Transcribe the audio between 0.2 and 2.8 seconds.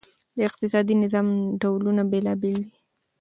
د اقتصادي نظام ډولونه بېلابیل دي.